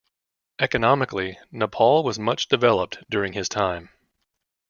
[0.57, 3.89] Economically, Nepal was much developed during his time.